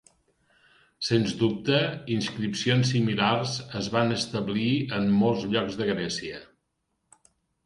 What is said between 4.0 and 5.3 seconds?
establir en